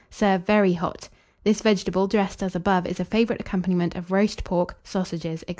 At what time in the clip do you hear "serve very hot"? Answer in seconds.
0.09-1.07